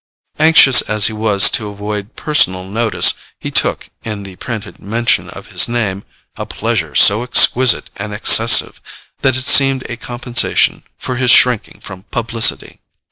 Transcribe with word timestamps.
Anxious 0.39 0.81
as 0.81 1.05
he 1.05 1.13
was 1.13 1.47
to 1.51 1.67
avoid 1.69 2.15
personal 2.15 2.63
notice, 2.67 3.13
he 3.39 3.51
took, 3.51 3.89
in 4.03 4.23
the 4.23 4.35
printed 4.37 4.79
mention 4.79 5.29
of 5.29 5.49
his 5.49 5.67
name, 5.67 6.03
a 6.37 6.45
pleasure 6.47 6.95
so 6.95 7.21
exquisite 7.21 7.91
and 7.97 8.11
excessive 8.11 8.81
that 9.19 9.35
it 9.37 9.45
seemed 9.45 9.87
a 9.91 9.97
compensation 9.97 10.81
for 10.97 11.17
his 11.17 11.29
shrinking 11.29 11.81
from 11.81 12.01
publicity. 12.09 12.79